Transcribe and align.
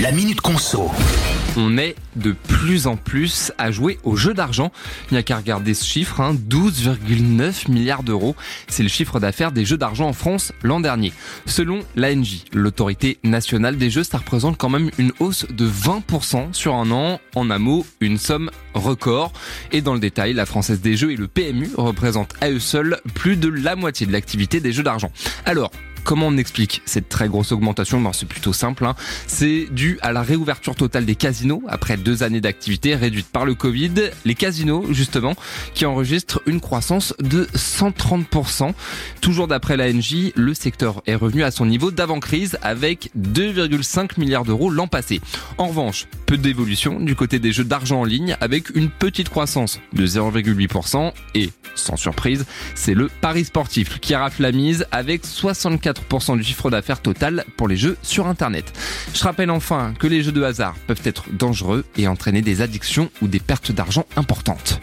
La 0.00 0.12
Minute 0.12 0.40
Conso. 0.40 0.90
On 1.58 1.76
est 1.76 1.94
de 2.16 2.32
plus 2.32 2.86
en 2.86 2.96
plus 2.96 3.52
à 3.58 3.70
jouer 3.70 3.98
aux 4.02 4.16
jeux 4.16 4.32
d'argent. 4.32 4.72
Il 5.10 5.14
n'y 5.14 5.18
a 5.18 5.22
qu'à 5.22 5.36
regarder 5.36 5.74
ce 5.74 5.84
chiffre, 5.84 6.22
hein, 6.22 6.34
12,9 6.34 7.70
milliards 7.70 8.02
d'euros. 8.02 8.34
C'est 8.66 8.82
le 8.82 8.88
chiffre 8.88 9.20
d'affaires 9.20 9.52
des 9.52 9.66
jeux 9.66 9.76
d'argent 9.76 10.08
en 10.08 10.14
France 10.14 10.52
l'an 10.62 10.80
dernier. 10.80 11.12
Selon 11.44 11.80
l'ANJ, 11.96 12.44
l'autorité 12.54 13.18
nationale 13.24 13.76
des 13.76 13.90
jeux, 13.90 14.04
ça 14.04 14.16
représente 14.16 14.56
quand 14.56 14.70
même 14.70 14.90
une 14.96 15.12
hausse 15.20 15.44
de 15.50 15.68
20% 15.68 16.54
sur 16.54 16.76
un 16.76 16.90
an. 16.92 17.20
En 17.34 17.50
un 17.50 17.58
mot, 17.58 17.84
une 18.00 18.16
somme 18.16 18.50
record. 18.72 19.34
Et 19.70 19.82
dans 19.82 19.92
le 19.92 20.00
détail, 20.00 20.32
la 20.32 20.46
Française 20.46 20.80
des 20.80 20.96
Jeux 20.96 21.12
et 21.12 21.16
le 21.16 21.28
PMU 21.28 21.72
représentent 21.76 22.34
à 22.40 22.48
eux 22.48 22.58
seuls 22.58 22.98
plus 23.14 23.36
de 23.36 23.48
la 23.48 23.76
moitié 23.76 24.06
de 24.06 24.12
l'activité 24.12 24.60
des 24.60 24.72
jeux 24.72 24.82
d'argent. 24.82 25.12
Alors, 25.44 25.70
Comment 26.10 26.26
on 26.26 26.38
explique 26.38 26.82
cette 26.86 27.08
très 27.08 27.28
grosse 27.28 27.52
augmentation? 27.52 28.00
Ben, 28.00 28.12
C'est 28.12 28.26
plutôt 28.26 28.52
simple. 28.52 28.84
Hein. 28.84 28.96
C'est 29.28 29.68
dû 29.70 29.96
à 30.02 30.12
la 30.12 30.22
réouverture 30.22 30.74
totale 30.74 31.04
des 31.04 31.14
casinos 31.14 31.62
après 31.68 31.96
deux 31.96 32.24
années 32.24 32.40
d'activité 32.40 32.96
réduite 32.96 33.28
par 33.28 33.44
le 33.44 33.54
Covid. 33.54 33.92
Les 34.24 34.34
casinos, 34.34 34.86
justement, 34.90 35.36
qui 35.72 35.86
enregistrent 35.86 36.42
une 36.46 36.60
croissance 36.60 37.14
de 37.20 37.44
130%. 37.54 38.72
Toujours 39.20 39.46
d'après 39.46 39.76
l'ANJ, 39.76 40.32
le 40.34 40.52
secteur 40.52 41.00
est 41.06 41.14
revenu 41.14 41.44
à 41.44 41.52
son 41.52 41.64
niveau 41.64 41.92
d'avant-crise 41.92 42.58
avec 42.60 43.12
2,5 43.16 44.18
milliards 44.18 44.44
d'euros 44.44 44.68
l'an 44.68 44.88
passé. 44.88 45.20
En 45.58 45.68
revanche, 45.68 46.08
peu 46.26 46.36
d'évolution 46.36 46.98
du 46.98 47.14
côté 47.14 47.38
des 47.38 47.52
jeux 47.52 47.62
d'argent 47.62 48.00
en 48.00 48.04
ligne 48.04 48.36
avec 48.40 48.74
une 48.74 48.90
petite 48.90 49.28
croissance 49.28 49.78
de 49.92 50.04
0,8% 50.04 51.12
et, 51.36 51.50
sans 51.76 51.96
surprise, 51.96 52.46
c'est 52.74 52.94
le 52.94 53.08
Paris 53.20 53.44
sportif 53.44 54.00
qui 54.00 54.12
a 54.12 54.18
raflé 54.18 54.42
la 54.42 54.50
mise 54.50 54.86
avec 54.90 55.24
64 55.24 55.99
du 56.36 56.42
chiffre 56.42 56.70
d'affaires 56.70 57.00
total 57.00 57.44
pour 57.56 57.68
les 57.68 57.76
jeux 57.76 57.96
sur 58.02 58.26
Internet. 58.26 58.72
Je 59.14 59.22
rappelle 59.22 59.50
enfin 59.50 59.94
que 59.98 60.06
les 60.06 60.22
jeux 60.22 60.32
de 60.32 60.42
hasard 60.42 60.74
peuvent 60.86 61.00
être 61.04 61.24
dangereux 61.32 61.84
et 61.96 62.08
entraîner 62.08 62.42
des 62.42 62.62
addictions 62.62 63.10
ou 63.22 63.28
des 63.28 63.40
pertes 63.40 63.72
d'argent 63.72 64.06
importantes. 64.16 64.80